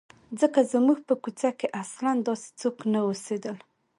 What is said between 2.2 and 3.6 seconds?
داسې څوک نه اوسېدل.